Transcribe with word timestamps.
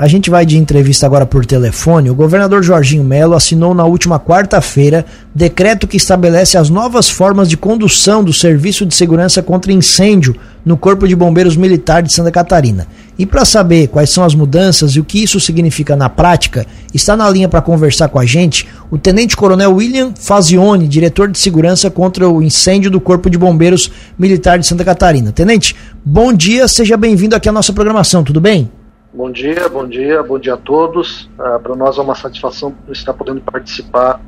a 0.00 0.08
gente 0.08 0.30
vai 0.30 0.46
de 0.46 0.56
entrevista 0.56 1.04
agora 1.04 1.26
por 1.26 1.44
telefone. 1.44 2.08
O 2.08 2.14
governador 2.14 2.62
Jorginho 2.62 3.04
Melo 3.04 3.34
assinou 3.34 3.74
na 3.74 3.84
última 3.84 4.18
quarta-feira 4.18 5.04
decreto 5.34 5.86
que 5.86 5.98
estabelece 5.98 6.56
as 6.56 6.70
novas 6.70 7.10
formas 7.10 7.50
de 7.50 7.58
condução 7.58 8.24
do 8.24 8.32
Serviço 8.32 8.86
de 8.86 8.94
Segurança 8.94 9.42
contra 9.42 9.70
Incêndio 9.70 10.34
no 10.64 10.74
Corpo 10.74 11.06
de 11.06 11.14
Bombeiros 11.14 11.54
Militar 11.54 12.02
de 12.02 12.14
Santa 12.14 12.30
Catarina. 12.30 12.86
E 13.18 13.26
para 13.26 13.44
saber 13.44 13.88
quais 13.88 14.08
são 14.08 14.24
as 14.24 14.34
mudanças 14.34 14.92
e 14.92 15.00
o 15.00 15.04
que 15.04 15.22
isso 15.22 15.38
significa 15.38 15.94
na 15.94 16.08
prática, 16.08 16.66
está 16.94 17.14
na 17.14 17.28
linha 17.28 17.46
para 17.46 17.60
conversar 17.60 18.08
com 18.08 18.18
a 18.18 18.24
gente 18.24 18.66
o 18.90 18.96
Tenente 18.96 19.36
Coronel 19.36 19.74
William 19.74 20.14
Fazione, 20.18 20.88
diretor 20.88 21.28
de 21.28 21.38
segurança 21.38 21.90
contra 21.90 22.26
o 22.26 22.42
incêndio 22.42 22.90
do 22.90 23.02
Corpo 23.02 23.28
de 23.28 23.36
Bombeiros 23.36 23.90
Militar 24.18 24.58
de 24.58 24.66
Santa 24.66 24.82
Catarina. 24.82 25.30
Tenente, 25.30 25.76
bom 26.02 26.32
dia, 26.32 26.66
seja 26.68 26.96
bem-vindo 26.96 27.36
aqui 27.36 27.50
à 27.50 27.52
nossa 27.52 27.74
programação, 27.74 28.24
tudo 28.24 28.40
bem? 28.40 28.79
Bom 29.12 29.30
dia, 29.30 29.68
bom 29.68 29.88
dia, 29.88 30.22
bom 30.22 30.38
dia 30.38 30.54
a 30.54 30.56
todos. 30.56 31.28
Uh, 31.36 31.58
Para 31.60 31.74
nós 31.74 31.98
é 31.98 32.00
uma 32.00 32.14
satisfação 32.14 32.72
estar 32.88 33.12
podendo 33.12 33.40
participar 33.40 34.20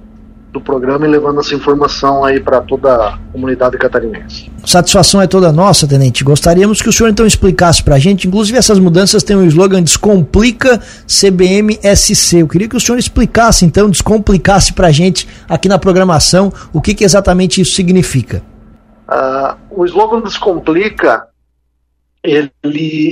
do 0.53 0.61
programa 0.61 1.07
e 1.07 1.09
levando 1.09 1.41
essa 1.41 1.55
informação 1.55 2.25
aí 2.25 2.39
para 2.39 2.61
toda 2.61 2.93
a 2.93 3.19
comunidade 3.33 3.79
catarinense. 3.79 4.51
Satisfação 4.67 5.23
é 5.23 5.27
toda 5.27 5.51
nossa, 5.51 5.87
Tenente. 5.87 6.23
Gostaríamos 6.23 6.83
que 6.83 6.89
o 6.89 6.93
senhor 6.93 7.09
então 7.09 7.25
explicasse 7.25 7.83
para 7.83 7.95
a 7.95 7.99
gente, 7.99 8.27
inclusive 8.29 8.59
essas 8.59 8.79
mudanças 8.79 9.23
têm 9.23 9.37
o 9.37 9.41
um 9.41 9.47
slogan 9.47 9.83
Descomplica 9.83 10.79
CBMSC. 11.07 12.43
Eu 12.43 12.49
queria 12.49 12.69
que 12.69 12.77
o 12.77 12.81
senhor 12.81 12.99
explicasse 12.99 13.65
então, 13.65 13.89
descomplicasse 13.89 14.75
para 14.75 14.89
a 14.89 14.93
gente 14.93 15.27
aqui 15.49 15.69
na 15.69 15.79
programação 15.79 16.53
o 16.73 16.83
que, 16.83 16.93
que 16.93 17.05
exatamente 17.05 17.61
isso 17.61 17.75
significa. 17.75 18.43
Uh, 19.09 19.57
o 19.71 19.85
slogan 19.87 20.21
Descomplica 20.21 21.29
ele, 22.23 22.51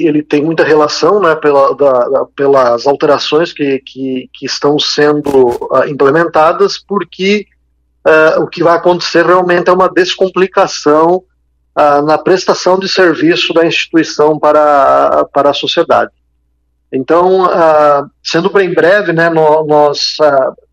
ele 0.06 0.23
tem 0.23 0.42
muita 0.42 0.62
relação 0.62 1.20
né, 1.20 1.34
pela, 1.34 1.74
da, 1.74 2.27
pelas 2.37 2.87
alterações 2.87 3.52
que, 3.52 3.80
que, 3.80 4.30
que 4.32 4.46
estão 4.46 4.78
sendo 4.78 5.48
uh, 5.48 5.84
implementadas, 5.88 6.79
porque 6.79 7.46
uh, 8.07 8.40
o 8.40 8.46
que 8.46 8.62
vai 8.62 8.76
acontecer 8.76 9.26
realmente 9.26 9.68
é 9.68 9.73
uma 9.73 9.88
descomplicação 9.88 11.24
uh, 11.76 12.02
na 12.07 12.18
prestação 12.18 12.79
de 12.79 12.88
serviço 12.88 13.52
da 13.52 13.66
instituição 13.66 14.38
para, 14.38 15.24
para 15.32 15.51
a 15.51 15.54
sociedade. 15.54 16.12
Então, 16.93 17.49
sendo 18.21 18.51
bem 18.51 18.74
breve, 18.74 19.12
né, 19.12 19.30
nós, 19.30 20.16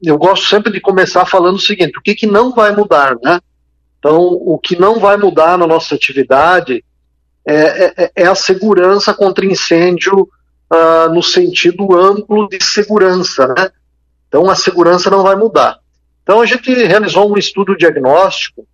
eu 0.01 0.17
gosto 0.17 0.47
sempre 0.47 0.71
de 0.71 0.81
começar 0.81 1.27
falando 1.27 1.57
o 1.57 1.61
seguinte: 1.61 1.99
o 1.99 2.01
que, 2.01 2.15
que 2.15 2.25
não 2.25 2.51
vai 2.51 2.75
mudar, 2.75 3.15
né? 3.21 3.39
Então, 3.99 4.17
o 4.19 4.57
que 4.57 4.75
não 4.75 4.99
vai 4.99 5.15
mudar 5.15 5.59
na 5.59 5.67
nossa 5.67 5.93
atividade 5.93 6.83
é, 7.47 7.93
é, 8.03 8.11
é 8.13 8.27
a 8.27 8.35
segurança 8.35 9.13
contra 9.13 9.45
incêndio 9.45 10.27
uh, 10.69 11.13
no 11.13 11.23
sentido 11.23 11.95
amplo 11.97 12.49
de 12.49 12.61
segurança, 12.61 13.47
né? 13.47 13.71
Então 14.27 14.49
a 14.49 14.55
segurança 14.55 15.09
não 15.09 15.23
vai 15.23 15.35
mudar. 15.35 15.79
Então 16.23 16.41
a 16.41 16.45
gente 16.45 16.71
realizou 16.73 17.31
um 17.31 17.37
estudo 17.37 17.77
diagnóstico 17.77 18.67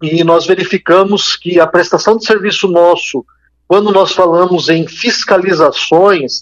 e 0.00 0.24
nós 0.24 0.46
verificamos 0.46 1.36
que 1.36 1.60
a 1.60 1.66
prestação 1.66 2.16
de 2.16 2.24
serviço 2.24 2.66
nosso, 2.68 3.22
quando 3.68 3.92
nós 3.92 4.12
falamos 4.12 4.70
em 4.70 4.88
fiscalizações, 4.88 6.40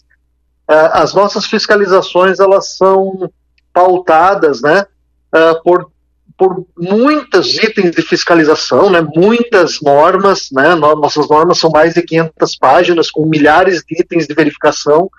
uh, 0.70 0.92
as 0.92 1.12
nossas 1.12 1.44
fiscalizações 1.44 2.38
elas 2.38 2.76
são 2.76 3.28
pautadas, 3.72 4.62
né, 4.62 4.86
uh, 5.34 5.60
por 5.64 5.90
por 6.38 6.64
muitos 6.78 7.58
itens 7.58 7.90
de 7.90 8.00
fiscalização, 8.00 8.88
né, 8.88 9.04
muitas 9.14 9.80
normas, 9.82 10.48
né, 10.52 10.76
nossas 10.76 11.28
normas 11.28 11.58
são 11.58 11.68
mais 11.68 11.94
de 11.94 12.02
500 12.02 12.56
páginas, 12.56 13.10
com 13.10 13.26
milhares 13.26 13.82
de 13.82 14.00
itens 14.00 14.28
de 14.28 14.34
verificação, 14.34 15.10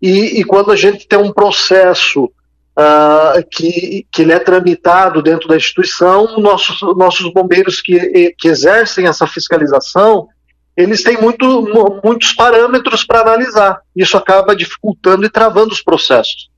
e, 0.00 0.40
e 0.40 0.44
quando 0.44 0.70
a 0.70 0.76
gente 0.76 1.08
tem 1.08 1.18
um 1.18 1.32
processo 1.32 2.24
uh, 2.24 3.44
que, 3.50 4.06
que 4.12 4.22
ele 4.22 4.32
é 4.32 4.38
tramitado 4.38 5.20
dentro 5.20 5.48
da 5.48 5.56
instituição, 5.56 6.38
nossos, 6.38 6.80
nossos 6.96 7.32
bombeiros 7.32 7.80
que, 7.80 8.32
que 8.38 8.46
exercem 8.46 9.08
essa 9.08 9.26
fiscalização, 9.26 10.28
eles 10.76 11.02
têm 11.02 11.20
muito, 11.20 12.00
muitos 12.04 12.32
parâmetros 12.32 13.04
para 13.04 13.22
analisar, 13.22 13.80
isso 13.94 14.16
acaba 14.16 14.54
dificultando 14.54 15.26
e 15.26 15.30
travando 15.30 15.72
os 15.72 15.82
processos. 15.82 16.48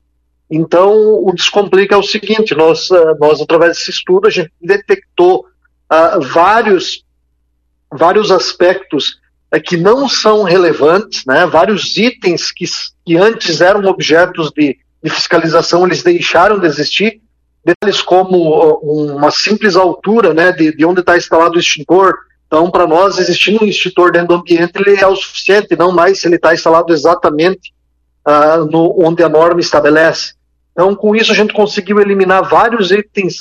Então, 0.49 0.93
o 1.23 1.31
Descomplica 1.33 1.95
é 1.95 1.97
o 1.97 2.03
seguinte: 2.03 2.55
nós, 2.55 2.89
eh, 2.89 3.15
nós 3.19 3.41
através 3.41 3.77
desse 3.77 3.91
estudo, 3.91 4.27
a 4.27 4.31
gente 4.31 4.51
detectou 4.61 5.45
uh, 5.91 6.21
vários, 6.21 7.03
vários 7.91 8.31
aspectos 8.31 9.19
uh, 9.53 9.61
que 9.61 9.75
não 9.75 10.07
são 10.07 10.43
relevantes, 10.43 11.23
né, 11.25 11.45
vários 11.45 11.97
itens 11.97 12.51
que, 12.51 12.65
que 13.05 13.17
antes 13.17 13.59
eram 13.59 13.83
objetos 13.89 14.51
de, 14.55 14.77
de 15.03 15.09
fiscalização, 15.09 15.85
eles 15.85 16.01
deixaram 16.01 16.59
de 16.59 16.65
existir, 16.65 17.21
detalhes 17.65 18.01
como 18.01 18.79
uma 18.81 19.31
simples 19.31 19.75
altura 19.75 20.33
né, 20.33 20.53
de, 20.53 20.73
de 20.73 20.85
onde 20.85 21.01
está 21.01 21.17
instalado 21.17 21.57
o 21.57 21.59
extintor. 21.59 22.15
Então, 22.47 22.71
para 22.71 22.87
nós, 22.87 23.19
existindo 23.19 23.65
um 23.65 23.67
extintor 23.67 24.13
dentro 24.13 24.29
do 24.29 24.35
ambiente, 24.35 24.71
ele 24.77 24.97
é 24.97 25.05
o 25.05 25.17
suficiente, 25.17 25.75
não 25.75 25.91
mais 25.91 26.21
se 26.21 26.27
ele 26.29 26.37
está 26.37 26.53
instalado 26.53 26.93
exatamente 26.93 27.73
no, 28.71 28.95
onde 29.05 29.21
a 29.21 29.27
norma 29.27 29.59
estabelece. 29.59 30.36
Então, 30.77 30.93
com 30.93 31.15
isso, 31.15 31.31
a 31.31 31.35
gente 31.35 31.55
conseguiu 31.55 31.99
eliminar 31.99 32.47
vários 32.47 32.91
itens 32.91 33.37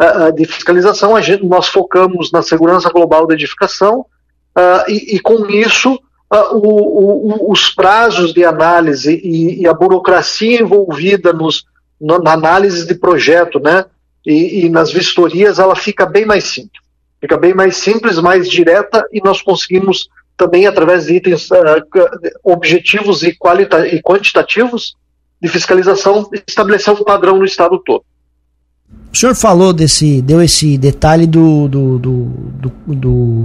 uh, 0.00 0.32
de 0.32 0.44
fiscalização. 0.44 1.20
Gente, 1.20 1.44
nós 1.44 1.66
focamos 1.66 2.30
na 2.30 2.42
segurança 2.42 2.88
global 2.90 3.26
da 3.26 3.34
edificação 3.34 4.06
uh, 4.56 4.88
e, 4.88 5.16
e, 5.16 5.18
com 5.18 5.50
isso, 5.50 5.94
uh, 5.94 6.54
o, 6.54 7.48
o, 7.48 7.50
os 7.50 7.70
prazos 7.70 8.32
de 8.32 8.44
análise 8.44 9.20
e, 9.20 9.62
e 9.62 9.66
a 9.66 9.74
burocracia 9.74 10.62
envolvida 10.62 11.32
nos, 11.32 11.64
na 12.00 12.32
análise 12.32 12.86
de 12.86 12.94
projeto, 12.94 13.58
né, 13.58 13.84
e, 14.24 14.66
e 14.66 14.70
nas 14.70 14.92
vistorias, 14.92 15.58
ela 15.58 15.74
fica 15.74 16.06
bem 16.06 16.24
mais 16.24 16.44
simples. 16.44 16.80
Fica 17.20 17.36
bem 17.36 17.52
mais 17.52 17.78
simples, 17.78 18.20
mais 18.20 18.48
direta 18.48 19.04
e 19.12 19.20
nós 19.24 19.42
conseguimos 19.42 20.08
também, 20.36 20.68
através 20.68 21.06
de 21.06 21.14
itens 21.14 21.48
objetivos 22.44 23.24
e, 23.24 23.36
e 23.90 24.02
quantitativos, 24.02 24.94
de 25.40 25.48
fiscalização 25.48 26.28
estabelecer 26.46 26.92
um 26.94 27.04
padrão 27.04 27.38
no 27.38 27.44
estado 27.44 27.78
todo. 27.84 28.04
O 29.12 29.16
senhor 29.16 29.34
falou 29.34 29.72
desse, 29.72 30.20
deu 30.22 30.42
esse 30.42 30.76
detalhe 30.76 31.26
do, 31.26 31.68
do, 31.68 31.98
do, 31.98 32.32
do, 32.60 32.94
do 32.94 33.44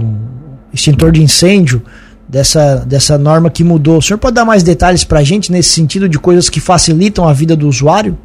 extintor 0.72 1.12
de 1.12 1.22
incêndio, 1.22 1.82
dessa, 2.28 2.76
dessa 2.76 3.18
norma 3.18 3.50
que 3.50 3.62
mudou. 3.62 3.98
O 3.98 4.02
senhor 4.02 4.18
pode 4.18 4.34
dar 4.34 4.44
mais 4.44 4.62
detalhes 4.62 5.04
para 5.04 5.20
a 5.20 5.22
gente 5.22 5.52
nesse 5.52 5.70
sentido 5.70 6.08
de 6.08 6.18
coisas 6.18 6.48
que 6.48 6.60
facilitam 6.60 7.28
a 7.28 7.32
vida 7.32 7.54
do 7.54 7.68
usuário? 7.68 8.18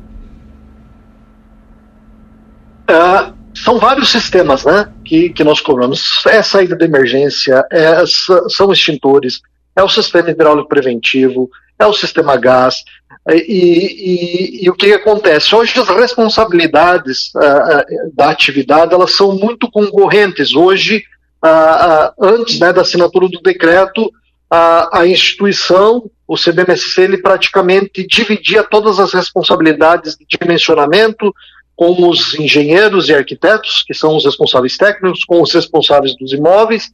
É, 2.89 3.33
são 3.53 3.79
vários 3.79 4.09
sistemas 4.09 4.63
né, 4.63 4.87
que, 5.03 5.29
que 5.29 5.43
nós 5.43 5.59
cobramos. 5.59 6.25
É 6.27 6.41
saída 6.41 6.75
de 6.75 6.85
emergência, 6.85 7.65
é, 7.69 8.03
são 8.49 8.71
extintores, 8.71 9.41
é 9.75 9.83
o 9.83 9.89
sistema 9.89 10.29
hidráulico 10.29 10.69
preventivo, 10.69 11.49
é 11.79 11.85
o 11.85 11.93
sistema 11.93 12.35
gás, 12.37 12.83
e, 13.29 13.35
e, 13.35 14.65
e, 14.65 14.69
o 14.69 14.73
que 14.73 14.93
acontece? 14.93 15.53
Hoje 15.53 15.77
as 15.79 15.89
responsabilidades 15.89 17.29
uh, 17.35 18.13
da 18.13 18.29
atividade 18.29 18.93
elas 18.93 19.11
são 19.11 19.35
muito 19.35 19.69
concorrentes. 19.69 20.55
Hoje, 20.55 21.03
uh, 21.43 22.13
antes 22.21 22.57
né, 22.59 22.71
da 22.71 22.81
assinatura 22.81 23.27
do 23.27 23.41
decreto, 23.41 24.11
a 24.49 25.05
instituição, 25.05 26.09
o 26.25 26.37
CBMSC, 26.37 27.01
ele 27.01 27.17
praticamente 27.17 28.07
dividia 28.07 28.63
todas 28.63 28.97
as 28.97 29.13
responsabilidades 29.13 30.15
de 30.15 30.25
dimensionamento 30.25 31.35
com 31.75 32.09
os 32.09 32.33
engenheiros 32.39 33.09
e 33.09 33.13
arquitetos, 33.13 33.83
que 33.85 33.93
são 33.93 34.15
os 34.15 34.23
responsáveis 34.23 34.77
técnicos, 34.77 35.25
com 35.25 35.41
os 35.41 35.53
responsáveis 35.53 36.15
dos 36.15 36.31
imóveis, 36.31 36.89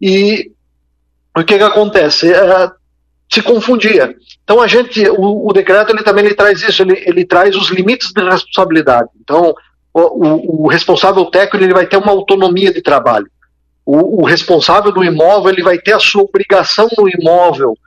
e 0.00 0.50
o 1.36 1.44
que, 1.44 1.58
que 1.58 1.64
acontece? 1.64 2.32
Se 3.32 3.42
confundia. 3.42 4.14
Então 4.44 4.60
a 4.60 4.66
gente, 4.66 5.08
o, 5.10 5.48
o 5.48 5.52
decreto 5.52 5.92
ele 5.92 6.02
também 6.02 6.24
ele 6.24 6.34
traz 6.34 6.62
isso, 6.62 6.82
ele, 6.82 7.02
ele 7.06 7.24
traz 7.24 7.56
os 7.56 7.68
limites 7.68 8.12
de 8.12 8.22
responsabilidade. 8.22 9.08
Então 9.20 9.54
o, 9.92 10.00
o, 10.00 10.64
o 10.64 10.68
responsável 10.68 11.24
técnico 11.26 11.64
ele 11.64 11.74
vai 11.74 11.86
ter 11.86 11.96
uma 11.96 12.12
autonomia 12.12 12.72
de 12.72 12.82
trabalho. 12.82 13.26
O, 13.84 14.24
responsável 14.24 14.90
do 14.90 15.04
imóvel 15.04 15.52
ele 15.52 15.62
vai 15.62 15.78
ter 15.78 15.92
a 15.92 16.00
sua 16.00 16.22
obrigação 16.22 16.88
no 16.98 17.08
imóvel 17.08 17.78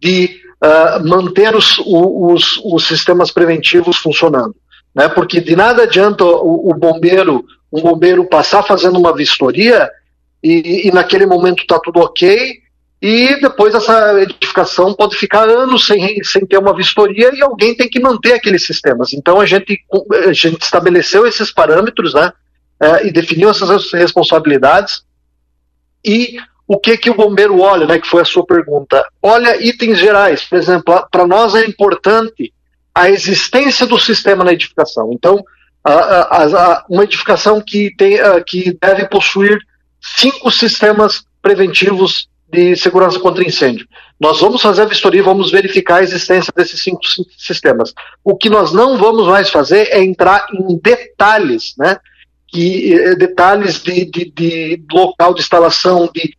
de 0.00 0.40
uh, 0.62 1.08
manter 1.08 1.54
os, 1.56 1.78
os, 1.84 2.60
os, 2.64 2.86
sistemas 2.86 3.32
preventivos 3.32 3.96
funcionando, 3.96 4.54
né? 4.94 5.08
Porque 5.08 5.40
de 5.40 5.56
nada 5.56 5.82
adianta 5.82 6.24
o, 6.24 6.72
bombeiro, 6.74 7.44
um 7.72 7.80
bombeiro 7.80 8.24
passar 8.24 8.62
fazendo 8.62 9.00
uma 9.00 9.12
vistoria 9.12 9.90
e, 10.40 10.86
e 10.86 10.92
naquele 10.92 11.26
momento 11.26 11.62
está 11.62 11.76
tudo 11.80 11.98
ok 11.98 12.61
e 13.02 13.34
depois 13.40 13.74
essa 13.74 14.22
edificação 14.22 14.94
pode 14.94 15.16
ficar 15.16 15.48
anos 15.48 15.86
sem, 15.86 16.22
sem 16.22 16.46
ter 16.46 16.56
uma 16.56 16.74
vistoria 16.74 17.34
e 17.34 17.42
alguém 17.42 17.74
tem 17.74 17.90
que 17.90 17.98
manter 17.98 18.34
aqueles 18.34 18.64
sistemas. 18.64 19.12
Então 19.12 19.40
a 19.40 19.44
gente, 19.44 19.76
a 20.28 20.32
gente 20.32 20.62
estabeleceu 20.62 21.26
esses 21.26 21.50
parâmetros 21.50 22.14
né, 22.14 22.32
é, 22.78 23.08
e 23.08 23.10
definiu 23.10 23.50
essas 23.50 23.90
responsabilidades 23.92 25.02
e 26.04 26.36
o, 26.64 26.78
que 26.78 26.96
que 26.96 27.10
o 27.10 27.14
bombeiro 27.14 27.60
olha, 27.60 27.88
né, 27.88 27.98
que 27.98 28.06
foi 28.06 28.22
a 28.22 28.24
sua 28.24 28.46
pergunta. 28.46 29.04
Olha 29.20 29.60
itens 29.60 29.98
gerais, 29.98 30.44
por 30.44 30.56
exemplo, 30.56 31.04
para 31.10 31.26
nós 31.26 31.56
é 31.56 31.66
importante 31.66 32.54
a 32.94 33.10
existência 33.10 33.84
do 33.84 33.98
sistema 33.98 34.44
na 34.44 34.52
edificação. 34.52 35.10
Então, 35.12 35.42
a, 35.82 35.92
a, 35.92 36.44
a, 36.44 36.84
uma 36.88 37.02
edificação 37.02 37.60
que, 37.60 37.92
tem, 37.96 38.18
que 38.46 38.78
deve 38.80 39.08
possuir 39.08 39.58
cinco 40.00 40.52
sistemas 40.52 41.24
preventivos 41.42 42.30
de 42.52 42.76
segurança 42.76 43.18
contra 43.18 43.42
incêndio. 43.42 43.88
Nós 44.20 44.38
vamos 44.38 44.60
fazer 44.60 44.82
a 44.82 44.86
vistoria 44.86 45.20
e 45.20 45.24
vamos 45.24 45.50
verificar 45.50 45.96
a 45.96 46.02
existência 46.02 46.52
desses 46.54 46.82
cinco 46.82 47.00
sistemas. 47.38 47.94
O 48.22 48.36
que 48.36 48.50
nós 48.50 48.72
não 48.72 48.98
vamos 48.98 49.26
mais 49.26 49.48
fazer 49.48 49.88
é 49.90 50.04
entrar 50.04 50.46
em 50.52 50.78
detalhes, 50.78 51.74
né? 51.78 51.96
Que, 52.46 52.92
eh, 52.92 53.14
detalhes 53.14 53.82
de, 53.82 54.04
de, 54.04 54.30
de 54.30 54.82
local 54.92 55.32
de 55.32 55.40
instalação, 55.40 56.10
de, 56.14 56.36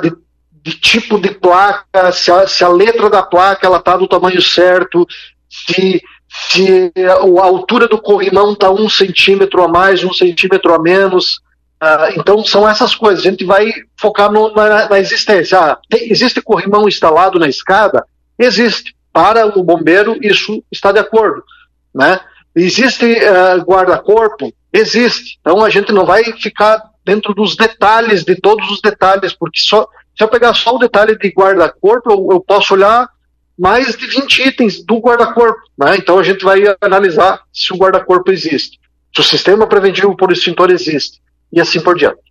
de, 0.00 0.16
de, 0.62 0.80
tipo 0.80 1.18
de 1.18 1.30
placa, 1.30 2.12
se 2.12 2.30
a, 2.30 2.46
se 2.46 2.62
a 2.62 2.68
letra 2.68 3.10
da 3.10 3.22
placa 3.24 3.66
ela 3.66 3.78
está 3.78 3.96
do 3.96 4.06
tamanho 4.06 4.40
certo, 4.40 5.04
se, 5.50 6.00
se 6.28 6.92
a 7.04 7.44
altura 7.44 7.88
do 7.88 8.00
corrimão 8.00 8.52
está 8.52 8.70
um 8.70 8.88
centímetro 8.88 9.64
a 9.64 9.66
mais, 9.66 10.04
um 10.04 10.12
centímetro 10.12 10.72
a 10.72 10.78
menos, 10.78 11.40
ah, 11.80 12.10
então 12.16 12.44
são 12.44 12.68
essas 12.68 12.94
coisas. 12.94 13.24
A 13.24 13.30
gente 13.30 13.44
vai 13.44 13.72
focar 13.96 14.30
no, 14.30 14.52
na, 14.52 14.88
na, 14.88 14.98
existência. 14.98 15.58
Ah, 15.58 15.78
tem, 15.88 16.10
existe 16.10 16.40
corrimão 16.42 16.88
instalado 16.88 17.38
na 17.38 17.48
escada? 17.48 18.04
Existe. 18.38 18.96
Para 19.12 19.46
o 19.46 19.64
bombeiro, 19.64 20.16
isso 20.22 20.62
está 20.70 20.92
de 20.92 20.98
acordo. 20.98 21.42
Né? 21.94 22.20
Existe 22.54 23.04
uh, 23.04 23.64
guarda-corpo? 23.64 24.52
Existe. 24.72 25.38
Então 25.40 25.64
a 25.64 25.70
gente 25.70 25.92
não 25.92 26.04
vai 26.04 26.24
ficar 26.24 26.82
dentro 27.04 27.32
dos 27.32 27.56
detalhes, 27.56 28.22
de 28.22 28.36
todos 28.36 28.70
os 28.70 28.80
detalhes, 28.82 29.32
porque 29.32 29.60
só, 29.60 29.88
se 30.16 30.22
eu 30.22 30.28
pegar 30.28 30.52
só 30.54 30.76
o 30.76 30.78
detalhe 30.78 31.16
de 31.16 31.28
guarda-corpo, 31.30 32.12
eu, 32.12 32.28
eu, 32.32 32.40
posso 32.40 32.74
olhar 32.74 33.08
mais 33.58 33.96
de 33.96 34.06
20 34.06 34.48
itens 34.48 34.84
do 34.84 34.98
guarda-corpo. 34.98 35.60
Né? 35.76 35.96
Então 35.96 36.18
a 36.18 36.22
gente 36.22 36.44
vai 36.44 36.62
analisar 36.80 37.40
se 37.52 37.72
o 37.72 37.76
guarda-corpo 37.76 38.30
existe, 38.30 38.78
se 39.14 39.20
o 39.20 39.24
sistema 39.24 39.66
preventivo 39.66 40.14
por 40.16 40.30
extintor 40.30 40.70
existe, 40.70 41.18
e 41.52 41.60
assim 41.60 41.80
por 41.80 41.96
diante. 41.96 42.28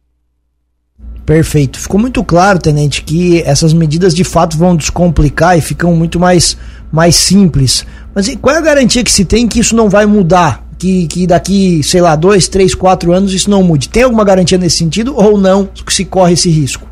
Perfeito. 1.26 1.78
Ficou 1.78 2.00
muito 2.00 2.24
claro, 2.24 2.58
tenente, 2.58 3.02
que 3.04 3.42
essas 3.42 3.74
medidas 3.74 4.16
de 4.16 4.24
fato 4.24 4.58
vão 4.58 4.78
descomplicar 4.78 5.58
e 5.58 5.62
ficam 5.62 5.94
muito 5.94 6.18
mais, 6.18 6.58
mais 6.90 7.16
simples. 7.16 7.86
Mas 8.16 8.34
qual 8.38 8.56
é 8.56 8.60
a 8.60 8.62
garantia 8.62 9.04
que 9.04 9.12
se 9.12 9.26
tem 9.26 9.46
que 9.46 9.60
isso 9.60 9.76
não 9.76 9.90
vai 9.90 10.06
mudar? 10.06 10.66
Que, 10.80 11.06
que 11.08 11.28
daqui, 11.28 11.84
sei 11.84 12.02
lá, 12.02 12.16
dois, 12.16 12.48
três, 12.48 12.74
quatro 12.74 13.12
anos 13.12 13.34
isso 13.34 13.50
não 13.50 13.62
mude? 13.62 13.90
Tem 13.90 14.04
alguma 14.04 14.24
garantia 14.24 14.58
nesse 14.58 14.78
sentido 14.78 15.14
ou 15.18 15.38
não 15.38 15.66
que 15.66 15.92
se 15.92 16.06
corre 16.06 16.34
esse 16.34 16.50
risco? 16.50 16.88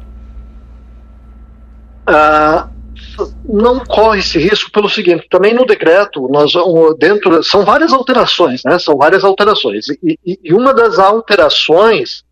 Uh, 2.10 2.68
não 3.47 3.80
corre 3.86 4.19
esse 4.19 4.38
risco 4.39 4.71
pelo 4.71 4.89
seguinte, 4.89 5.27
também 5.30 5.53
no 5.53 5.65
decreto, 5.65 6.27
nós 6.30 6.51
dentro, 6.97 7.44
são 7.44 7.63
várias 7.63 7.94
alterações, 7.94 8.62
né? 8.63 8.80
São 8.80 8.97
várias 8.97 9.24
alterações. 9.24 9.88
E, 10.03 10.18
e 10.44 10.53
uma 10.53 10.74
das 10.74 11.00
alterações 11.00 12.24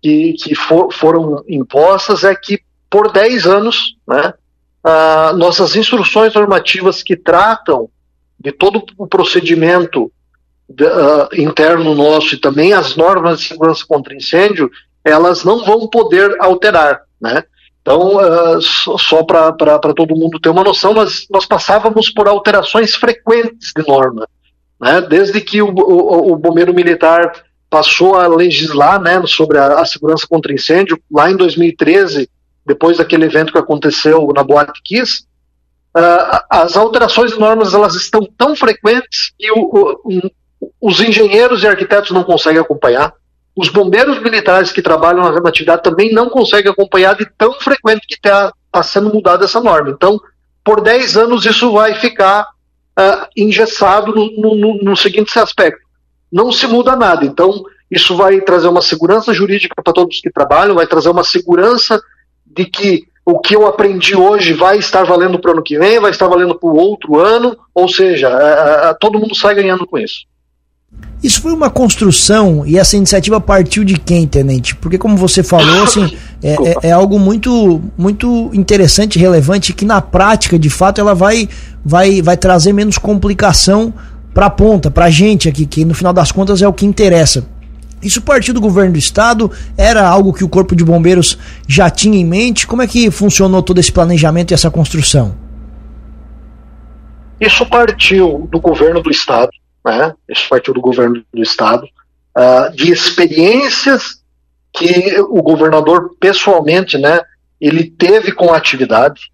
que, 0.00 0.34
que 0.34 0.54
for, 0.54 0.92
foram 0.92 1.42
impostas 1.48 2.24
é 2.24 2.34
que 2.34 2.60
por 2.90 3.10
10 3.10 3.46
anos, 3.46 3.96
né, 4.06 4.34
ah, 4.84 5.32
nossas 5.34 5.76
instruções 5.76 6.34
normativas 6.34 7.02
que 7.02 7.16
tratam 7.16 7.88
de 8.38 8.52
todo 8.52 8.84
o 8.98 9.06
procedimento 9.06 10.12
de, 10.68 10.84
uh, 10.84 11.28
interno 11.34 11.94
nosso 11.94 12.34
e 12.34 12.38
também 12.38 12.72
as 12.72 12.96
normas 12.96 13.40
de 13.40 13.48
segurança 13.48 13.84
contra 13.86 14.14
incêndio, 14.14 14.70
elas 15.04 15.44
não 15.44 15.64
vão 15.64 15.86
poder 15.86 16.34
alterar, 16.40 17.02
né? 17.20 17.44
Então, 17.82 18.16
uh, 18.16 18.62
só 18.62 19.24
para 19.24 19.76
todo 19.94 20.16
mundo 20.16 20.38
ter 20.40 20.48
uma 20.48 20.62
noção, 20.62 20.94
nós, 20.94 21.26
nós 21.28 21.44
passávamos 21.44 22.10
por 22.10 22.28
alterações 22.28 22.94
frequentes 22.94 23.72
de 23.76 23.86
norma. 23.86 24.26
Né? 24.80 25.00
Desde 25.00 25.40
que 25.40 25.60
o, 25.60 25.68
o, 25.68 26.32
o 26.32 26.36
bombeiro 26.36 26.72
militar 26.72 27.44
passou 27.68 28.14
a 28.14 28.28
legislar 28.28 29.00
né, 29.00 29.20
sobre 29.26 29.58
a, 29.58 29.80
a, 29.80 29.84
segurança 29.84 30.26
contra 30.28 30.52
incêndio, 30.52 31.00
lá 31.10 31.30
em 31.30 31.36
2013, 31.36 32.28
depois 32.64 32.98
daquele 32.98 33.24
evento 33.24 33.52
que 33.52 33.58
aconteceu 33.58 34.28
na 34.32 34.44
Boate 34.44 34.80
Kiss, 34.84 35.24
uh, 35.96 36.40
as 36.48 36.76
alterações 36.76 37.32
de 37.32 37.40
normas 37.40 37.74
elas 37.74 37.96
estão 37.96 38.28
tão 38.38 38.54
frequentes 38.54 39.32
que 39.36 39.50
o, 39.50 39.98
o, 40.04 40.30
os 40.80 41.00
engenheiros 41.00 41.64
e 41.64 41.66
arquitetos 41.66 42.12
não 42.12 42.22
conseguem 42.22 42.60
acompanhar. 42.60 43.12
Os 43.54 43.68
bombeiros 43.68 44.20
militares 44.22 44.72
que 44.72 44.80
trabalham 44.80 45.30
na 45.30 45.48
atividade 45.48 45.82
também 45.82 46.12
não 46.12 46.30
conseguem 46.30 46.70
acompanhar 46.70 47.14
de 47.14 47.26
tão 47.36 47.52
frequente 47.54 48.06
que 48.06 48.14
está 48.14 48.52
tá 48.70 48.82
sendo 48.82 49.12
mudada 49.12 49.44
essa 49.44 49.60
norma. 49.60 49.90
Então, 49.90 50.18
por 50.64 50.80
10 50.80 51.16
anos, 51.16 51.44
isso 51.44 51.70
vai 51.72 51.94
ficar 51.94 52.46
uh, 52.98 53.26
engessado 53.36 54.14
no, 54.14 54.56
no, 54.56 54.82
no 54.82 54.96
seguinte 54.96 55.38
aspecto: 55.38 55.80
não 56.30 56.50
se 56.50 56.66
muda 56.66 56.96
nada. 56.96 57.26
Então, 57.26 57.62
isso 57.90 58.16
vai 58.16 58.40
trazer 58.40 58.68
uma 58.68 58.80
segurança 58.80 59.34
jurídica 59.34 59.82
para 59.82 59.92
todos 59.92 60.20
que 60.20 60.30
trabalham, 60.30 60.74
vai 60.74 60.86
trazer 60.86 61.10
uma 61.10 61.24
segurança 61.24 62.00
de 62.46 62.64
que 62.64 63.04
o 63.24 63.38
que 63.38 63.54
eu 63.54 63.66
aprendi 63.66 64.16
hoje 64.16 64.52
vai 64.52 64.78
estar 64.78 65.04
valendo 65.04 65.38
para 65.38 65.50
o 65.50 65.54
ano 65.54 65.62
que 65.62 65.78
vem, 65.78 66.00
vai 66.00 66.10
estar 66.10 66.26
valendo 66.26 66.58
para 66.58 66.68
o 66.68 66.76
outro 66.76 67.18
ano, 67.18 67.56
ou 67.74 67.88
seja, 67.88 68.28
é, 68.28 68.90
é, 68.90 68.94
todo 68.94 69.18
mundo 69.18 69.34
sai 69.34 69.54
ganhando 69.54 69.86
com 69.86 69.98
isso. 69.98 70.24
Isso 71.22 71.40
foi 71.40 71.52
uma 71.52 71.70
construção 71.70 72.66
e 72.66 72.76
essa 72.76 72.96
iniciativa 72.96 73.40
partiu 73.40 73.84
de 73.84 73.96
quem, 73.96 74.26
Tenente? 74.26 74.74
Porque 74.74 74.98
como 74.98 75.16
você 75.16 75.42
falou, 75.42 75.82
assim, 75.84 76.16
é, 76.42 76.54
é, 76.54 76.88
é, 76.88 76.90
algo 76.90 77.18
muito, 77.18 77.80
muito 77.96 78.50
interessante, 78.52 79.18
relevante, 79.18 79.72
que 79.72 79.84
na 79.84 80.02
prática, 80.02 80.58
de 80.58 80.68
fato, 80.68 81.00
ela 81.00 81.14
vai, 81.14 81.48
vai, 81.84 82.20
vai 82.20 82.36
trazer 82.36 82.72
menos 82.72 82.98
complicação 82.98 83.94
para 84.34 84.46
a 84.46 84.50
ponta, 84.50 84.90
para 84.90 85.04
a 85.04 85.10
gente 85.10 85.48
aqui, 85.48 85.64
que 85.64 85.84
no 85.84 85.94
final 85.94 86.12
das 86.12 86.32
contas 86.32 86.60
é 86.60 86.66
o 86.66 86.72
que 86.72 86.84
interessa. 86.84 87.46
Isso 88.02 88.20
partiu 88.20 88.52
do 88.52 88.60
governo 88.60 88.94
do 88.94 88.98
estado? 88.98 89.48
Era 89.76 90.08
algo 90.08 90.32
que 90.32 90.42
o 90.42 90.48
Corpo 90.48 90.74
de 90.74 90.84
Bombeiros 90.84 91.38
já 91.68 91.88
tinha 91.88 92.18
em 92.18 92.24
mente? 92.24 92.66
Como 92.66 92.82
é 92.82 92.86
que 92.86 93.12
funcionou 93.12 93.62
todo 93.62 93.78
esse 93.78 93.92
planejamento 93.92 94.50
e 94.50 94.54
essa 94.54 94.72
construção? 94.72 95.36
Isso 97.40 97.64
partiu 97.66 98.48
do 98.50 98.58
governo 98.58 99.00
do 99.00 99.10
estado 99.10 99.50
né, 99.84 100.14
isso 100.28 100.48
partiu 100.48 100.72
do 100.72 100.80
governo 100.80 101.24
do 101.32 101.42
estado, 101.42 101.86
uh, 102.36 102.74
de 102.74 102.92
experiências 102.92 104.22
que 104.72 105.20
o 105.20 105.42
governador 105.42 106.14
pessoalmente, 106.18 106.96
né, 106.96 107.20
ele 107.60 107.90
teve 107.90 108.32
com 108.32 108.52
a 108.52 108.56
atividade. 108.56 109.30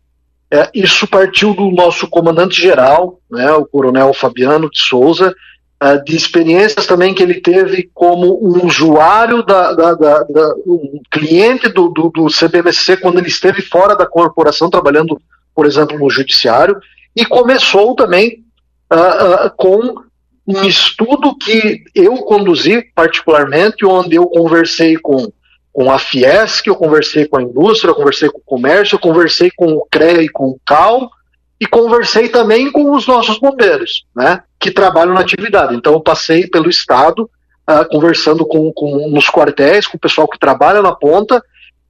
É, 0.51 0.71
isso 0.75 1.07
partiu 1.07 1.55
do 1.55 1.71
nosso 1.71 2.09
comandante-geral, 2.09 3.21
né, 3.31 3.53
o 3.53 3.67
coronel 3.67 4.15
Fabiano 4.15 4.71
de 4.71 4.81
Souza, 4.81 5.35
uh, 5.83 6.05
de 6.05 6.17
experiências 6.17 6.87
também 6.87 7.15
que 7.15 7.23
ele 7.23 7.41
teve 7.41 7.91
como 7.95 8.39
um 8.43 8.67
usuário, 8.67 9.43
da, 9.43 9.73
da, 9.75 9.95
da, 9.95 10.23
da 10.25 10.55
um 10.67 11.01
cliente 11.11 11.69
do, 11.69 11.89
do, 11.89 12.11
do 12.11 12.27
CBMC 12.27 12.97
quando 12.97 13.19
ele 13.19 13.29
esteve 13.29 13.63
fora 13.63 13.95
da 13.95 14.07
corporação, 14.07 14.71
trabalhando, 14.71 15.21
por 15.55 15.67
exemplo, 15.67 15.99
no 15.99 16.11
judiciário, 16.11 16.81
e 17.15 17.25
começou 17.25 17.95
também 17.95 18.45
uh, 18.93 19.47
uh, 19.47 19.51
com 19.57 20.08
um 20.49 20.65
estudo 20.65 21.37
que 21.37 21.85
eu 21.95 22.17
conduzi 22.17 22.83
particularmente, 22.95 23.85
onde 23.85 24.15
eu 24.15 24.27
conversei 24.27 24.97
com, 24.97 25.31
com 25.71 25.93
a 25.93 25.99
Fiesc, 25.99 26.67
eu 26.67 26.75
conversei 26.75 27.27
com 27.27 27.37
a 27.37 27.43
indústria, 27.43 27.91
eu 27.91 27.95
conversei 27.95 28.31
com 28.31 28.39
o 28.39 28.43
comércio, 28.47 28.95
eu 28.95 28.99
conversei 28.99 29.51
com 29.55 29.75
o 29.75 29.87
CREA 29.91 30.23
e 30.23 30.29
com 30.31 30.47
o 30.47 30.61
CAL, 30.67 31.11
e 31.61 31.67
conversei 31.67 32.31
também 32.31 32.73
com 32.73 32.95
os 32.95 33.07
nossos 33.07 33.39
bombeiros, 33.39 34.07
né, 34.17 34.43
que 34.59 34.71
trabalham 34.71 35.13
na 35.13 35.21
atividade. 35.21 35.75
Então 35.75 35.93
eu 35.93 36.01
passei 36.01 36.47
pelo 36.47 36.71
estado, 36.71 37.29
uh, 37.69 37.87
conversando 37.91 38.47
com, 38.47 38.73
com 38.73 39.11
nos 39.11 39.29
quartéis, 39.29 39.87
com 39.87 39.99
o 39.99 40.01
pessoal 40.01 40.27
que 40.27 40.39
trabalha 40.39 40.81
na 40.81 40.95
ponta, 40.95 41.43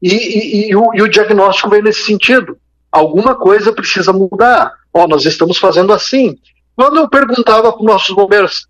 e, 0.03 0.15
e, 0.15 0.71
e, 0.71 0.77
o, 0.77 0.93
e 0.95 1.03
o 1.03 1.09
diagnóstico 1.09 1.71
veio 1.71 1.85
nesse 1.85 2.03
sentido. 2.03 2.59
Alguma 2.91 3.37
coisa 3.37 3.73
precisa 3.73 4.13
mudar. 4.13 4.73
Ó, 4.93 5.07
nós 5.07 5.25
estamos 5.27 5.59
fazendo 5.59 5.93
assim. 5.93 6.37
Quando 6.79 6.99
eu 6.99 7.09
perguntava 7.09 7.73
para 7.73 7.81
os 7.81 7.85
nossos 7.85 8.15
bombeiros 8.15 8.69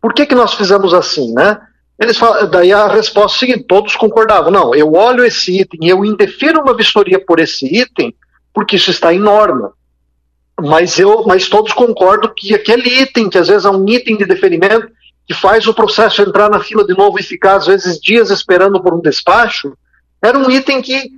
por 0.00 0.14
que, 0.14 0.26
que 0.26 0.34
nós 0.34 0.54
fizemos 0.54 0.94
assim, 0.94 1.32
né? 1.32 1.60
Eles 1.98 2.16
falam, 2.16 2.48
daí 2.48 2.72
a 2.72 2.86
resposta 2.86 3.34
é 3.34 3.36
a 3.36 3.40
seguinte, 3.40 3.66
todos 3.66 3.96
concordavam, 3.96 4.52
não, 4.52 4.72
eu 4.76 4.92
olho 4.92 5.24
esse 5.24 5.60
item 5.60 5.88
eu 5.88 6.04
indefiro 6.04 6.60
uma 6.60 6.76
vistoria 6.76 7.18
por 7.18 7.40
esse 7.40 7.66
item, 7.66 8.14
porque 8.54 8.76
isso 8.76 8.92
está 8.92 9.12
em 9.12 9.18
norma. 9.18 9.72
Mas, 10.60 11.00
eu, 11.00 11.24
mas 11.26 11.48
todos 11.48 11.72
concordam 11.72 12.32
que 12.32 12.54
aquele 12.54 12.88
item, 12.88 13.28
que 13.28 13.38
às 13.38 13.48
vezes 13.48 13.64
é 13.64 13.70
um 13.70 13.88
item 13.88 14.16
de 14.16 14.24
deferimento, 14.24 14.88
que 15.26 15.34
faz 15.34 15.66
o 15.66 15.74
processo 15.74 16.22
entrar 16.22 16.48
na 16.48 16.60
fila 16.60 16.86
de 16.86 16.96
novo 16.96 17.18
e 17.18 17.24
ficar 17.24 17.56
às 17.56 17.66
vezes 17.66 17.98
dias 18.00 18.30
esperando 18.30 18.80
por 18.80 18.94
um 18.94 19.00
despacho, 19.00 19.76
era 20.22 20.38
um 20.38 20.48
item 20.48 20.80
que, 20.80 21.10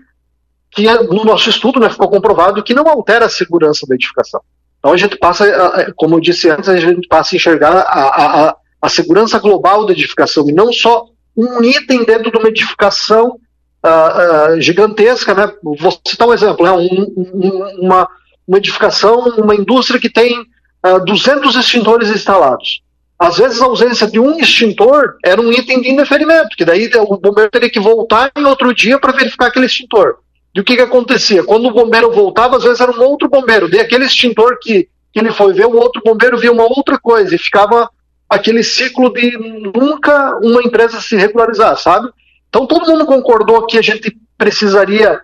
que 0.71 0.90
no 1.02 1.23
nosso 1.23 1.50
estudo 1.50 1.78
né, 1.78 1.90
ficou 1.90 2.09
comprovado 2.09 2.62
que 2.62 2.73
não 2.73 2.88
altera 2.88 3.26
a 3.26 3.31
segurança 3.31 3.87
da 3.87 3.95
edificação. 3.95 4.40
Então 4.84 4.92
a 4.92 4.98
gente 4.98 5.16
passa, 5.16 5.94
como 5.96 6.16
eu 6.16 6.20
disse 6.20 6.50
antes, 6.50 6.68
a 6.68 6.76
gente 6.76 7.08
passa 7.08 7.34
a 7.34 7.36
enxergar 7.36 7.72
a, 7.72 8.48
a, 8.50 8.56
a 8.82 8.88
segurança 8.90 9.38
global 9.38 9.86
da 9.86 9.92
edificação 9.92 10.46
e 10.46 10.52
não 10.52 10.70
só 10.74 11.06
um 11.34 11.64
item 11.64 12.04
dentro 12.04 12.30
de 12.30 12.36
uma 12.36 12.48
edificação 12.48 13.38
uh, 13.82 14.52
uh, 14.52 14.60
gigantesca, 14.60 15.32
né? 15.32 15.50
Vou 15.62 15.90
citar 16.06 16.28
um 16.28 16.34
exemplo, 16.34 16.66
né? 16.66 16.72
Um, 16.72 17.14
um, 17.16 17.86
uma, 17.86 18.06
uma 18.46 18.58
edificação, 18.58 19.20
uma 19.38 19.54
indústria 19.54 19.98
que 19.98 20.10
tem 20.10 20.38
uh, 20.38 21.02
200 21.06 21.56
extintores 21.56 22.10
instalados. 22.10 22.82
Às 23.18 23.38
vezes 23.38 23.62
a 23.62 23.64
ausência 23.64 24.06
de 24.06 24.20
um 24.20 24.38
extintor 24.38 25.16
era 25.24 25.40
um 25.40 25.50
item 25.50 25.80
de 25.80 25.88
indeferimento, 25.88 26.54
que 26.58 26.64
daí 26.64 26.90
o 26.94 27.16
bombeiro 27.16 27.50
teria 27.50 27.70
que 27.70 27.80
voltar 27.80 28.30
em 28.36 28.44
outro 28.44 28.74
dia 28.74 28.98
para 28.98 29.16
verificar 29.16 29.46
aquele 29.46 29.64
extintor. 29.64 30.16
E 30.54 30.61
o 30.61 30.64
que, 30.64 30.76
que 30.76 30.82
acontecia? 30.82 31.42
Quando 31.42 31.66
o 31.66 31.73
bombeiro 31.73 32.12
voltava, 32.12 32.56
às 32.56 32.62
vezes 32.62 32.80
era 32.80 32.92
um 32.92 33.02
outro 33.02 33.28
bombeiro. 33.28 33.68
De 33.68 33.80
aquele 33.80 34.04
extintor 34.04 34.58
que, 34.61 34.88
que 35.12 35.18
ele 35.18 35.32
foi 35.32 35.52
ver, 35.52 35.66
o 35.66 35.76
outro 35.76 36.00
bombeiro 36.04 36.38
via 36.38 36.52
uma 36.52 36.62
outra 36.62 36.99
coisa. 36.99 37.34
E 37.34 37.38
ficava 37.38 37.90
aquele 38.28 38.62
ciclo 38.62 39.12
de 39.12 39.37
nunca 39.75 40.38
uma 40.42 40.62
empresa 40.62 41.00
se 41.00 41.16
regularizar, 41.16 41.76
sabe? 41.76 42.08
Então 42.49 42.66
todo 42.66 42.87
mundo 42.87 43.04
concordou 43.04 43.66
que 43.66 43.76
a 43.76 43.82
gente 43.82 44.16
precisaria 44.38 45.20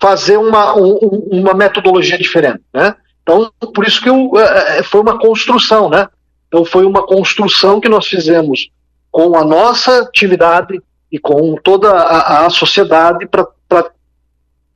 fazer 0.00 0.36
uma, 0.36 0.76
um, 0.76 1.28
uma 1.30 1.54
metodologia 1.54 2.16
diferente, 2.16 2.62
né? 2.72 2.94
Então, 3.22 3.50
por 3.74 3.86
isso 3.86 4.00
que 4.00 4.08
eu, 4.08 4.30
é, 4.38 4.78
é, 4.78 4.82
foi 4.82 5.00
uma 5.00 5.18
construção, 5.18 5.90
né? 5.90 6.08
Então 6.46 6.64
foi 6.64 6.86
uma 6.86 7.04
construção 7.04 7.80
que 7.80 7.88
nós 7.88 8.06
fizemos 8.06 8.70
com 9.10 9.36
a 9.36 9.44
nossa 9.44 10.02
atividade 10.02 10.80
e 11.10 11.18
com 11.18 11.56
toda 11.56 11.90
a, 11.90 12.46
a 12.46 12.50
sociedade 12.50 13.26
para 13.26 13.46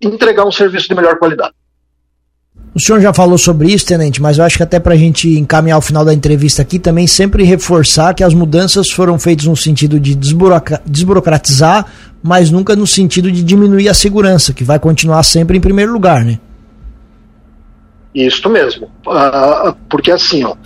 entregar 0.03 0.45
um 0.45 0.53
serviço 0.53 0.89
de 0.89 0.95
melhor 0.95 1.19
qualidade. 1.19 1.55
O 2.75 2.81
senhor 2.81 3.01
já 3.01 3.13
falou 3.13 3.37
sobre 3.37 3.71
isso, 3.71 3.85
tenente, 3.85 4.23
mas 4.23 4.39
eu 4.39 4.45
acho 4.45 4.57
que 4.57 4.63
até 4.63 4.81
para 4.81 4.95
a 4.95 4.97
gente 4.97 5.29
encaminhar 5.39 5.79
o 5.79 5.83
final 5.83 6.07
da 6.07 6.15
entrevista 6.15 6.63
aqui, 6.63 6.79
também 6.79 7.07
sempre 7.07 7.45
reforçar 7.45 8.15
que 8.15 8.25
as 8.25 8.33
mudanças 8.33 8.91
foram 8.91 9.19
feitas 9.19 9.45
no 9.45 9.55
sentido 9.55 10.01
de 10.01 10.15
desburocratizar, 10.87 11.87
mas 12.23 12.51
nunca 12.51 12.75
no 12.75 12.87
sentido 12.87 13.31
de 13.31 13.45
diminuir 13.45 13.91
a 13.91 13.95
segurança, 13.95 14.55
que 14.55 14.65
vai 14.65 14.79
continuar 14.79 15.23
sempre 15.23 15.59
em 15.59 15.61
primeiro 15.61 15.93
lugar, 15.93 16.25
né? 16.25 16.41
Isso 18.15 18.49
mesmo. 18.49 18.91
Uh, 19.07 19.75
porque 19.89 20.11
assim, 20.11 20.43
ó, 20.45 20.57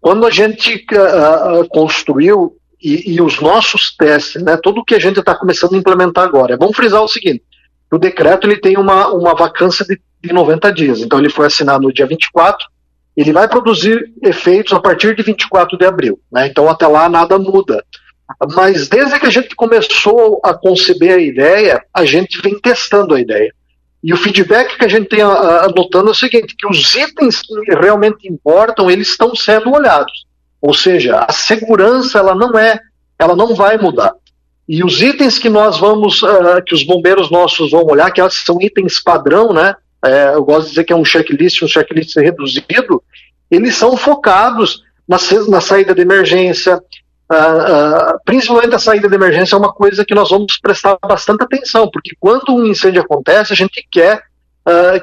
quando 0.00 0.24
a 0.24 0.30
gente 0.30 0.86
uh, 0.92 1.68
construiu 1.68 2.56
e, 2.80 3.14
e, 3.14 3.20
os 3.20 3.40
nossos 3.40 3.92
testes, 3.96 4.40
né, 4.40 4.56
tudo 4.56 4.84
que 4.84 4.94
a 4.94 5.00
gente 5.00 5.18
está 5.18 5.34
começando 5.34 5.74
a 5.74 5.78
implementar 5.78 6.24
agora, 6.24 6.54
é 6.54 6.56
bom 6.56 6.72
frisar 6.72 7.02
o 7.02 7.08
seguinte: 7.08 7.42
o 7.96 7.98
decreto 7.98 8.46
ele 8.46 8.60
tem 8.60 8.76
uma, 8.76 9.08
uma 9.08 9.34
vacância 9.34 9.84
de, 9.84 10.00
de 10.22 10.32
90 10.32 10.72
dias. 10.72 11.00
Então 11.00 11.18
ele 11.18 11.30
foi 11.30 11.46
assinado 11.46 11.82
no 11.82 11.92
dia 11.92 12.06
24, 12.06 12.66
ele 13.16 13.32
vai 13.32 13.48
produzir 13.48 14.12
efeitos 14.22 14.74
a 14.74 14.80
partir 14.80 15.16
de 15.16 15.22
24 15.22 15.78
de 15.78 15.84
abril. 15.84 16.20
Né? 16.30 16.46
Então 16.46 16.68
até 16.68 16.86
lá 16.86 17.08
nada 17.08 17.38
muda. 17.38 17.82
Mas 18.54 18.88
desde 18.88 19.18
que 19.18 19.26
a 19.26 19.30
gente 19.30 19.54
começou 19.54 20.40
a 20.44 20.52
conceber 20.52 21.14
a 21.14 21.20
ideia, 21.20 21.82
a 21.94 22.04
gente 22.04 22.40
vem 22.42 22.58
testando 22.60 23.14
a 23.14 23.20
ideia. 23.20 23.52
E 24.02 24.12
o 24.12 24.16
feedback 24.16 24.76
que 24.76 24.84
a 24.84 24.88
gente 24.88 25.08
tem 25.08 25.22
anotando 25.22 26.08
é 26.08 26.10
o 26.10 26.14
seguinte, 26.14 26.54
que 26.56 26.66
os 26.66 26.94
itens 26.94 27.40
que 27.40 27.74
realmente 27.74 28.28
importam, 28.28 28.90
eles 28.90 29.08
estão 29.08 29.34
sendo 29.34 29.72
olhados. 29.72 30.26
Ou 30.60 30.74
seja, 30.74 31.20
a 31.20 31.32
segurança 31.32 32.18
ela 32.18 32.34
não 32.34 32.58
é, 32.58 32.78
ela 33.18 33.34
não 33.34 33.54
vai 33.54 33.78
mudar. 33.78 34.12
E 34.68 34.82
os 34.82 35.00
itens 35.00 35.38
que 35.38 35.48
nós 35.48 35.78
vamos, 35.78 36.22
uh, 36.22 36.62
que 36.64 36.74
os 36.74 36.82
bombeiros 36.82 37.30
nossos 37.30 37.70
vão 37.70 37.84
olhar, 37.84 38.10
que 38.10 38.20
são 38.30 38.60
itens 38.60 39.00
padrão, 39.00 39.52
né? 39.52 39.74
É, 40.04 40.34
eu 40.34 40.44
gosto 40.44 40.64
de 40.64 40.70
dizer 40.70 40.84
que 40.84 40.92
é 40.92 40.96
um 40.96 41.04
checklist, 41.04 41.62
um 41.62 41.68
checklist 41.68 42.16
reduzido, 42.16 43.02
eles 43.50 43.74
são 43.74 43.96
focados 43.96 44.82
na, 45.08 45.16
na 45.48 45.60
saída 45.60 45.94
de 45.94 46.02
emergência, 46.02 46.76
uh, 46.76 48.14
uh, 48.14 48.20
principalmente 48.24 48.74
a 48.74 48.78
saída 48.78 49.08
de 49.08 49.14
emergência 49.14 49.54
é 49.54 49.58
uma 49.58 49.72
coisa 49.72 50.04
que 50.04 50.14
nós 50.14 50.30
vamos 50.30 50.58
prestar 50.58 50.98
bastante 51.02 51.42
atenção, 51.42 51.88
porque 51.90 52.10
quando 52.20 52.54
um 52.54 52.66
incêndio 52.66 53.02
acontece, 53.02 53.52
a 53.52 53.56
gente 53.56 53.86
quer 53.90 54.22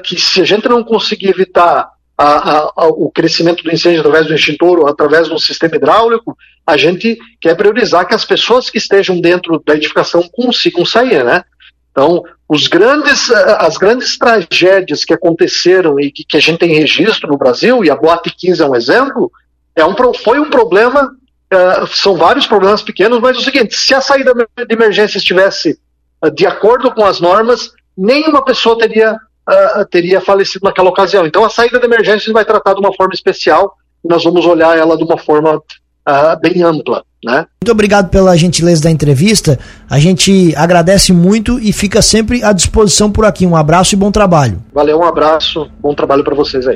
que 0.04 0.20
se 0.20 0.42
a 0.42 0.44
gente 0.44 0.68
não 0.68 0.84
conseguir 0.84 1.30
evitar 1.30 1.88
a, 2.16 2.72
a, 2.76 2.86
o 2.88 3.10
crescimento 3.10 3.62
do 3.62 3.72
incêndio 3.72 4.00
através 4.00 4.26
do 4.26 4.34
extintor 4.34 4.78
ou 4.78 4.88
através 4.88 5.28
do 5.28 5.38
sistema 5.38 5.76
hidráulico, 5.76 6.36
a 6.66 6.76
gente 6.76 7.18
quer 7.40 7.56
priorizar 7.56 8.06
que 8.06 8.14
as 8.14 8.24
pessoas 8.24 8.70
que 8.70 8.78
estejam 8.78 9.20
dentro 9.20 9.62
da 9.66 9.74
edificação 9.74 10.22
consigam 10.32 10.84
sair, 10.84 11.24
né? 11.24 11.44
Então, 11.90 12.22
os 12.48 12.66
grandes, 12.66 13.30
as 13.30 13.76
grandes 13.76 14.18
tragédias 14.18 15.04
que 15.04 15.14
aconteceram 15.14 15.98
e 16.00 16.10
que, 16.10 16.24
que 16.24 16.36
a 16.36 16.40
gente 16.40 16.58
tem 16.58 16.74
registro 16.74 17.28
no 17.28 17.38
Brasil, 17.38 17.84
e 17.84 17.90
a 17.90 17.96
Boate 17.96 18.34
15 18.36 18.62
é 18.62 18.66
um 18.66 18.74
exemplo, 18.74 19.30
é 19.76 19.84
um, 19.84 19.94
foi 20.14 20.38
um 20.38 20.50
problema, 20.50 21.16
uh, 21.52 21.86
são 21.86 22.16
vários 22.16 22.46
problemas 22.46 22.82
pequenos, 22.82 23.20
mas 23.20 23.36
é 23.36 23.40
o 23.40 23.42
seguinte, 23.42 23.76
se 23.76 23.94
a 23.94 24.00
saída 24.00 24.34
de 24.34 24.74
emergência 24.74 25.18
estivesse 25.18 25.78
uh, 26.24 26.30
de 26.30 26.46
acordo 26.46 26.92
com 26.92 27.04
as 27.04 27.20
normas, 27.20 27.72
nenhuma 27.96 28.44
pessoa 28.44 28.78
teria 28.78 29.16
uh, 29.48 29.84
teria 29.90 30.20
falecido 30.20 30.64
naquela 30.64 30.90
ocasião. 30.90 31.26
Então 31.26 31.44
a 31.44 31.50
saída 31.50 31.78
de 31.78 31.84
emergência 31.84 32.32
vai 32.32 32.44
tratar 32.44 32.74
de 32.74 32.80
uma 32.80 32.92
forma 32.94 33.14
especial 33.14 33.76
e 34.04 34.08
nós 34.08 34.24
vamos 34.24 34.44
olhar 34.46 34.76
ela 34.76 34.96
de 34.96 35.04
uma 35.04 35.18
forma 35.18 35.56
uh, 35.56 36.40
bem 36.40 36.62
ampla. 36.62 37.02
Né? 37.24 37.46
Muito 37.62 37.72
obrigado 37.72 38.10
pela 38.10 38.36
gentileza 38.36 38.82
da 38.82 38.90
entrevista. 38.90 39.58
A 39.88 39.98
gente 39.98 40.54
agradece 40.56 41.10
muito 41.10 41.58
e 41.58 41.72
fica 41.72 42.02
sempre 42.02 42.44
à 42.44 42.52
disposição 42.52 43.10
por 43.10 43.24
aqui. 43.24 43.46
Um 43.46 43.56
abraço 43.56 43.94
e 43.94 43.96
bom 43.96 44.10
trabalho. 44.10 44.62
Valeu, 44.74 44.98
um 44.98 45.04
abraço, 45.04 45.70
bom 45.80 45.94
trabalho 45.94 46.22
para 46.22 46.34
vocês 46.34 46.66
aí. 46.66 46.72